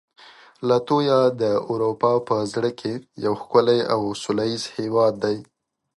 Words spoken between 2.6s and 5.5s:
کې یو ښکلی او سولهییز هېواد دی.